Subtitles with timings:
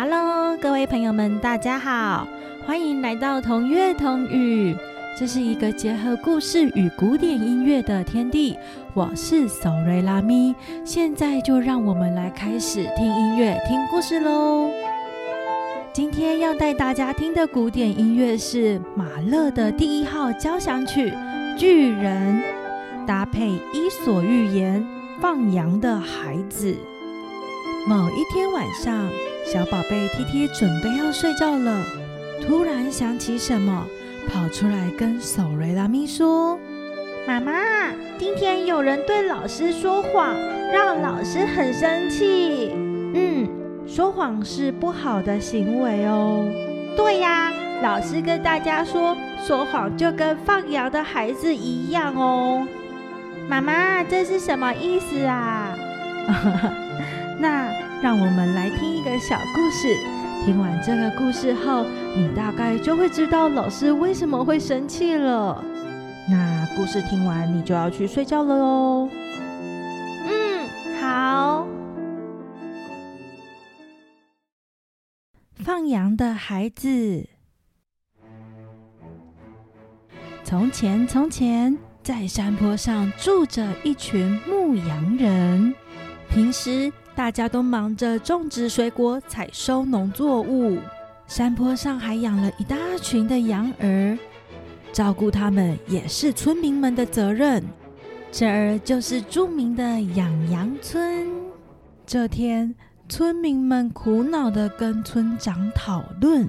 [0.00, 2.24] Hello，各位朋友们，大家好，
[2.64, 4.76] 欢迎来到同乐同语。
[5.18, 8.56] 这是一个结合故事与古典音乐的天地。
[8.94, 10.54] 我是索瑞拉咪，
[10.84, 14.70] 现在就让我们来开始听音乐、听故事喽。
[15.92, 21.10] 今天要带大家听的古典音乐是马勒的第一号交响曲
[21.58, 22.40] 《巨人》，
[23.04, 24.80] 搭配《伊索寓言》
[25.20, 26.72] 《放羊的孩子》。
[27.88, 29.10] 某一天晚上，
[29.50, 31.82] 小宝贝 T T 准备要睡觉了，
[32.46, 33.86] 突然想起什么，
[34.28, 36.58] 跑出来跟索瑞拉咪说
[37.26, 37.52] ：“妈妈，
[38.18, 40.36] 今天有人对老师说谎，
[40.70, 42.72] 让老师很生气。”
[43.16, 43.48] 嗯。
[43.86, 46.44] 说谎是不好的行为哦。
[46.94, 47.50] 对呀，
[47.82, 52.68] 老师跟大家说，说谎就跟放羊的孩子一样哦。
[53.48, 55.74] 妈妈，这是什么意思啊？
[57.40, 59.88] 那让我们来听一个小故事。
[60.44, 61.84] 听完这个故事后，
[62.16, 65.62] 你大概就会知道老师为什么会生气了。
[66.30, 69.10] 那故事听完，你就要去睡觉了哦。
[70.26, 71.66] 嗯，好
[75.56, 77.28] 放羊的孩子。
[80.44, 85.74] 从前，从前，在山坡上住着一群牧羊人。
[86.30, 90.78] 平时，大家都忙着种植水果、采收农作物。
[91.26, 94.16] 山坡上还养了一大群的羊儿，
[94.92, 97.60] 照顾它们也是村民们的责任。
[98.30, 101.26] 这儿就是著名的养羊村。
[102.06, 102.72] 这天。
[103.08, 106.46] 村民们苦恼地跟村长讨论：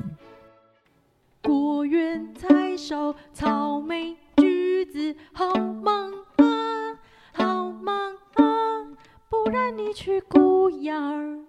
[1.42, 7.00] 果园采收草莓、橘子，好忙啊，
[7.32, 8.14] 好忙！
[9.50, 11.40] 不然你去雇羊儿？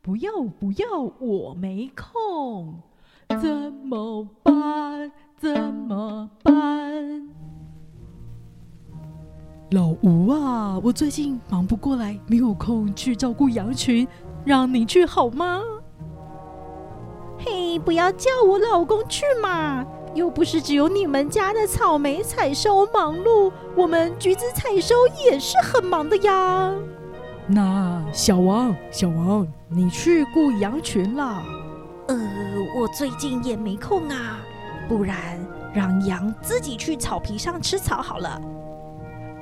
[0.00, 2.80] 不要不要，我没空。
[3.28, 5.12] 怎么办？
[5.36, 7.28] 怎么办？
[9.72, 14.08] 老吴啊，我最近忙不过来，没有空去照顾羊群。
[14.46, 15.60] 让你去好吗？
[17.36, 19.84] 嘿，不要叫我老公去嘛！
[20.14, 24.94] 又不是只有你们家的草莓采收忙碌，我们橘子采收
[25.26, 26.74] 也是很忙的呀。
[27.52, 31.42] 那小王，小王，你去雇羊群啦？
[32.06, 32.16] 呃，
[32.76, 34.38] 我最近也没空啊，
[34.88, 35.16] 不然
[35.74, 38.40] 让羊自己去草皮上吃草好了。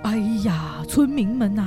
[0.04, 1.66] 哎呀，村民们呐！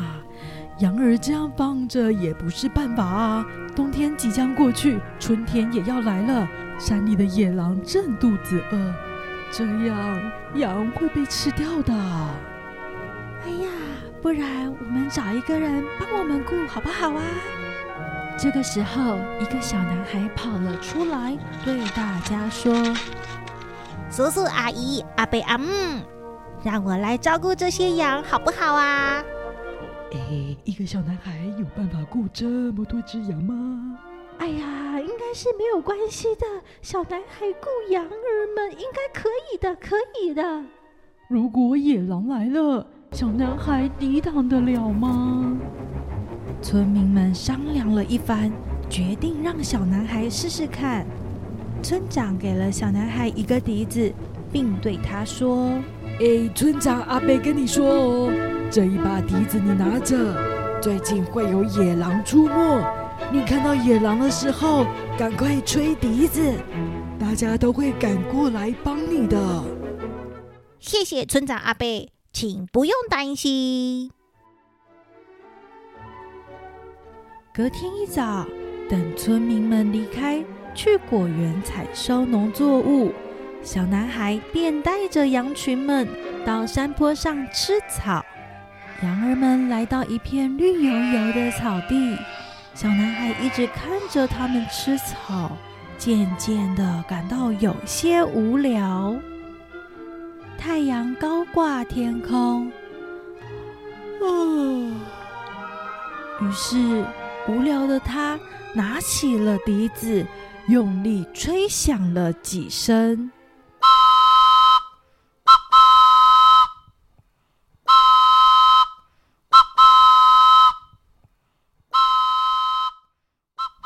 [0.80, 3.46] 羊儿这样放着也不是办法啊！
[3.76, 6.48] 冬天即将过去，春天也要来了。
[6.80, 8.94] 山里的野狼正肚子饿，
[9.52, 11.94] 这样羊会被吃掉的。
[14.22, 17.24] 不然我们找一个人帮我们顾好不好啊？
[18.38, 22.74] 这个时候，一个小男孩跑了出来，对大家说
[24.12, 25.66] ：“叔叔阿姨、阿伯阿姆，
[26.64, 29.24] 让我来照顾这些羊好不好啊？”
[30.14, 33.98] 哎，一个小男孩有办法顾这么多只羊吗？
[34.38, 36.46] 哎呀，应该是没有关系的。
[36.82, 40.64] 小男孩雇羊儿们应该可以的，可以的。
[41.28, 45.58] 如果野狼来了，小男孩抵挡得了吗？
[46.62, 48.50] 村民们商量了一番，
[48.90, 51.06] 决定让小男孩试试看。
[51.84, 54.12] 村长给了小男孩一个笛子，
[54.50, 55.72] 并对他说
[56.22, 58.32] ：“哎，村长阿贝跟你说哦。”
[58.72, 60.16] 这一把笛子你拿着，
[60.82, 62.82] 最近会有野狼出没。
[63.30, 64.86] 你看到野狼的时候，
[65.18, 66.42] 赶快吹笛子，
[67.20, 69.64] 大家都会赶过来帮你的。
[70.80, 74.12] 谢谢村长阿贝，请不用担心。
[77.54, 78.46] 隔天一早，
[78.90, 80.44] 等村民们离开
[80.74, 83.12] 去果园采收农作物，
[83.62, 86.08] 小男孩便带着羊群们
[86.46, 88.26] 到山坡上吃草。
[89.04, 92.18] 羊儿们来到一片绿油油的草地，
[92.74, 95.52] 小男孩一直看着他们吃草，
[95.98, 99.14] 渐渐的感到有些无聊。
[100.62, 102.72] 太阳高挂天空，
[104.22, 104.92] 哦，
[106.40, 107.04] 于是
[107.48, 108.40] 无聊的他
[108.76, 110.24] 拿起了笛子，
[110.68, 113.32] 用力吹响了几声。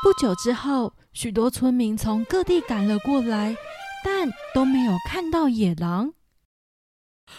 [0.02, 3.56] 不久之后，许多村民从各地赶了过来，
[4.04, 6.12] 但都没有看到野狼。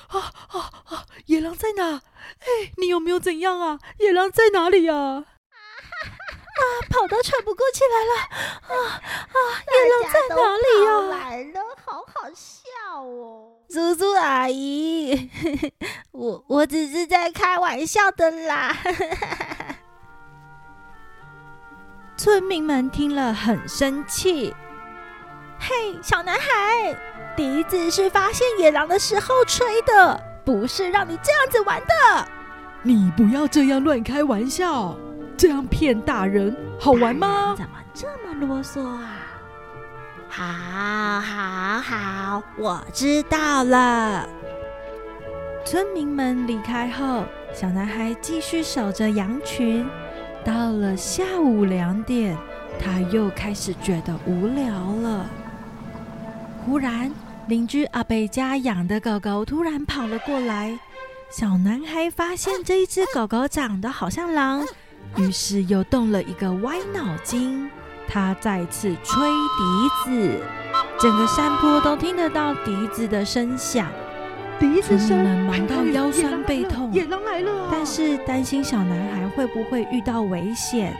[0.08, 1.06] 啊啊啊！
[1.26, 2.02] 野狼在哪？
[2.40, 3.80] 哎，你有没有怎样啊？
[4.00, 4.94] 野狼在哪里呀？
[4.96, 5.26] 啊，
[6.90, 8.14] 跑到喘不过气来了！
[8.62, 9.38] 啊啊，
[9.74, 10.90] 野狼在哪里呀？
[11.18, 13.58] 来了，好好笑哦！
[13.70, 15.30] 猪猪阿姨，
[16.12, 18.76] 我我只是在开玩笑的啦。
[22.18, 24.56] 村民们听了很生气。
[25.60, 26.96] 嘿，小男孩，
[27.36, 32.28] 笛子是发现野狼的时候吹的，不是让你这样子玩的。
[32.84, 34.96] 你不要这样乱开玩笑，
[35.36, 37.56] 这样骗大人好玩吗？
[37.58, 39.10] 怎么这么啰嗦啊？
[40.30, 44.28] 好，好，好，我知道了。
[45.66, 49.86] 村民们离开后，小男孩继续守着羊群。
[50.46, 52.38] 到了下午两点，
[52.80, 54.72] 他又开始觉得无聊
[55.02, 55.26] 了。
[56.68, 57.10] 忽然，
[57.48, 60.78] 邻居阿贝家养的狗狗突然跑了过来。
[61.32, 64.66] 小男孩发现这一只狗狗长得好像狼，
[65.16, 67.70] 于是又动了一个歪脑筋。
[68.06, 70.42] 他再次吹笛子，
[71.00, 73.88] 整个山坡都听得到笛子的声响。
[74.60, 76.92] 笛子声，们忙到腰酸背痛。
[76.92, 77.70] 野狼来了！
[77.72, 80.94] 但是担心小男孩会不会遇到危险，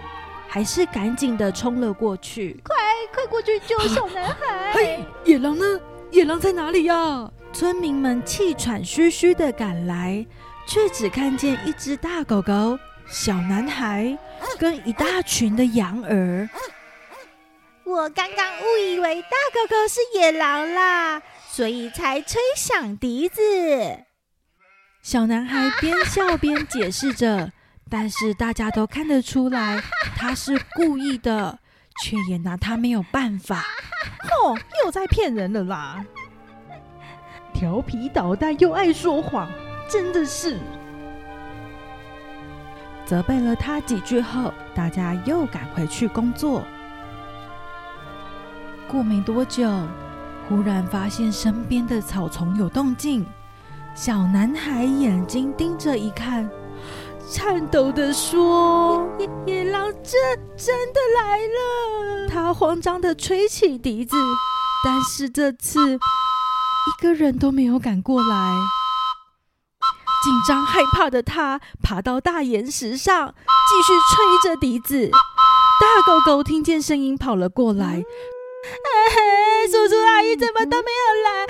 [0.48, 2.58] 还是赶紧的冲了过去。
[2.64, 2.77] 快
[3.14, 4.74] 快过去救小男孩！
[4.74, 5.80] 嘿，野狼呢？
[6.12, 7.32] 野狼在哪里呀？
[7.54, 10.26] 村民们气喘吁吁的赶来，
[10.68, 12.78] 却只看见一只大狗狗、
[13.08, 14.18] 小男孩
[14.60, 16.48] 跟一大群的羊儿。
[17.84, 21.22] 我刚刚误以为大狗狗是野狼啦。
[21.50, 23.42] 所以才吹响笛子。
[25.02, 27.52] 小男孩边笑边解释着，
[27.90, 29.82] 但是大家都看得出来
[30.16, 31.58] 他是故意的，
[32.04, 33.64] 却也拿他没有办法。
[34.32, 36.06] 哦，又在骗人了啦！
[37.54, 39.50] 调皮捣蛋又爱说谎，
[39.90, 40.60] 真的是。
[43.06, 46.64] 责备了他几句后，大家又赶回去工作。
[48.88, 49.70] 过没多久。
[50.50, 53.26] 忽然发现身边的草丛有动静，
[53.94, 56.50] 小男孩眼睛盯着一看，
[57.30, 60.14] 颤抖的说：“野野狼真
[60.56, 64.16] 真的来了！” 他慌张的吹起笛子，
[64.86, 68.54] 但是这次一个人都没有赶过来。
[70.24, 75.10] 紧张害怕的他爬到大岩石上，继续吹着笛子。
[75.80, 78.04] 大狗狗听见声音跑了过来。
[79.70, 81.46] 叔叔阿姨怎么都没有来？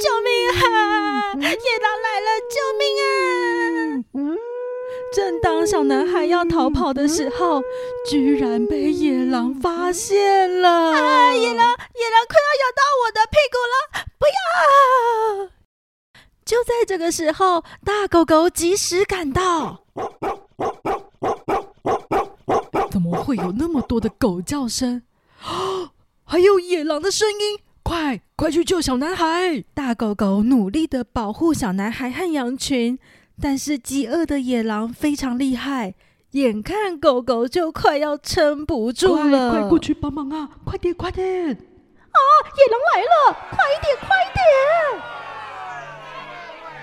[0.00, 0.30] 救命
[0.64, 1.32] 啊！
[1.38, 2.40] 野狼来了！
[2.50, 3.04] 救命啊！
[5.12, 7.60] 正当小男孩要逃跑的时候，
[8.08, 10.68] 居然被野狼发现了！
[10.68, 13.74] 啊野狼，野狼快要咬到我的屁股了！
[14.18, 15.50] 不要！
[16.44, 19.84] 就在这个时候，大狗狗及时赶到。
[22.90, 25.02] 怎么会有那么多的狗叫声？
[26.24, 27.58] 还有野狼的声音！
[27.82, 29.64] 快，快去救小男孩！
[29.74, 32.98] 大狗狗努力的保护小男孩和羊群，
[33.40, 35.94] 但是饥饿的野狼非常厉害，
[36.32, 39.50] 眼看狗狗就快要撑不住了。
[39.50, 40.50] 快过去帮忙啊！
[40.64, 41.26] 快点，快点！
[41.26, 42.20] 啊，
[42.56, 43.36] 野狼来了！
[43.50, 44.40] 快一点，快一点！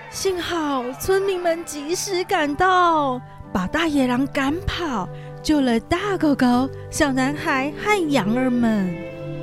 [0.10, 3.22] 幸好村民们及时赶到，
[3.54, 5.08] 把大野狼赶跑，
[5.44, 8.96] 救了大狗狗、小男孩和羊儿们。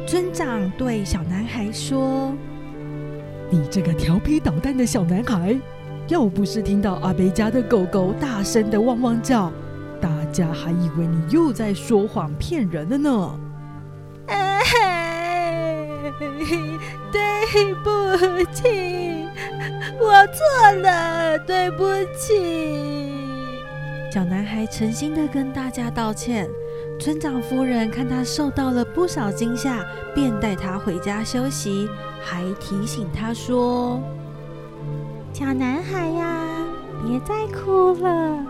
[0.06, 2.34] 村长对小男孩说
[3.50, 5.56] ：“你这个调皮捣蛋的小男孩，
[6.08, 9.50] 要不是听到阿贝家的狗狗大声的汪汪叫，
[10.00, 13.38] 大家还以为你又在说谎骗人了呢。”
[17.12, 19.26] 对不起，
[20.00, 21.84] 我错了，对不
[22.16, 23.12] 起。
[24.12, 26.48] 小男孩诚心的跟大家道歉。
[27.00, 29.84] 村长夫人看他受到了不少惊吓，
[30.14, 31.88] 便带他回家休息，
[32.20, 34.00] 还提醒他说
[35.34, 36.64] ：“小男孩呀，
[37.04, 38.46] 别再哭了，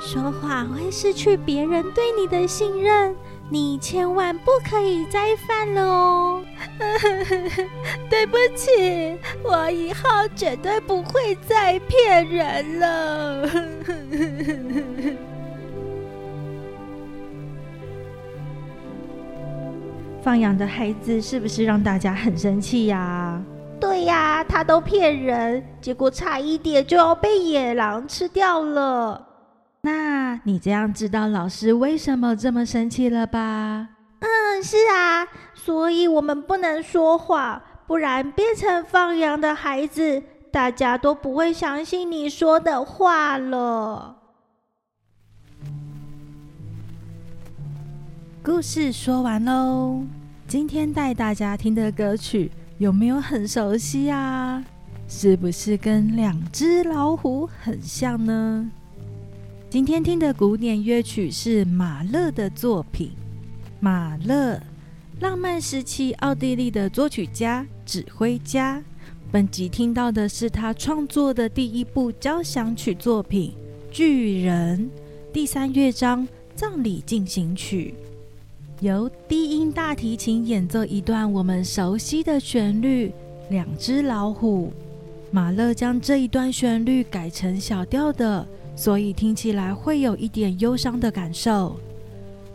[0.00, 3.12] 说谎会失去别人对你的信任，
[3.50, 6.40] 你千万不可以再犯了哦。
[8.08, 13.48] ”对不起，我以后绝对不会再骗人了。
[20.22, 23.42] 放羊的孩子是不是让大家很生气呀？
[23.80, 29.26] 对呀，他都骗人，结果差一点就要被野狼吃掉了。
[29.82, 33.88] 那你这样知道老师为什么这么生气了吧？
[34.20, 44.16] 嗯，是啊，所以我们不能说谎，不然变成放羊的孩子，大家都不会相信你说的话了。
[48.42, 50.02] 故事说完喽。
[50.48, 54.64] 今天带大家听的歌曲有没有很熟悉啊？
[55.08, 58.70] 是不是跟两只老虎很像呢？
[59.68, 63.10] 今天听的古典乐曲是马勒的作品。
[63.80, 64.60] 马勒，
[65.18, 68.80] 浪漫时期奥地利的作曲家、指挥家。
[69.32, 73.52] 本集听到的是他创作的第一部交响曲作品
[73.92, 74.88] 《巨人》
[75.32, 77.92] 第三乐章《葬礼进行曲》，
[78.80, 83.08] 由低音大提琴演奏一段我们熟悉的旋律
[83.50, 84.68] 《两只老虎》。
[85.32, 91.76] 马勒将这一段旋律改成小调的，所以听起来会有一点忧伤的感受。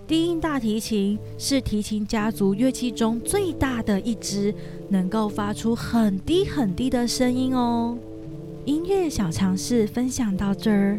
[0.07, 4.55] 低音大提琴是提琴家族乐器中最大的一支，
[4.87, 7.97] 能够发出很低很低的声音哦。
[8.63, 10.97] 音乐小尝试分享到这儿，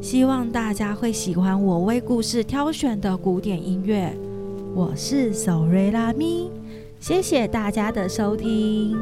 [0.00, 4.16] 希望大家会喜欢我为故事挑选的古典音乐。
[4.72, 6.48] 我是索瑞拉咪，
[7.00, 8.96] 谢谢大家的收听。